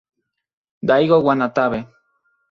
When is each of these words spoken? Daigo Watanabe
Daigo 0.91 1.19
Watanabe 1.27 1.79